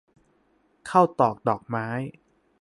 [0.89, 1.87] ข้าวตอกดอกไม้